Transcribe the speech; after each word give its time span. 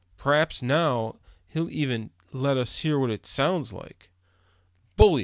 P'raps 0.17 0.63
now, 0.63 1.17
he'll 1.49 1.69
even 1.69 2.09
let 2.31 2.57
us 2.57 2.79
hear 2.79 2.97
what 2.97 3.11
it 3.11 3.23
sounds 3.27 3.71
like." 3.71 4.09
"Bully!" 4.95 5.19